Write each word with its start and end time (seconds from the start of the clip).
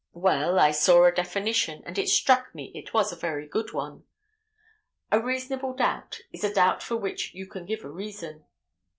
Well, 0.13 0.57
I 0.57 0.71
saw 0.71 1.05
a 1.05 1.11
definition, 1.11 1.83
and 1.85 1.99
it 1.99 2.09
struck 2.09 2.55
me 2.55 2.71
it 2.73 2.91
was 2.91 3.11
a 3.13 3.15
very 3.15 3.45
good 3.47 3.71
one. 3.71 4.03
A 5.11 5.21
reasonable 5.21 5.75
doubt 5.75 6.21
is 6.31 6.43
a 6.43 6.51
doubt 6.51 6.81
for 6.81 6.95
which 6.97 7.35
you 7.35 7.45
can 7.45 7.67
give 7.67 7.83
a 7.83 7.87
reason. 7.91 8.45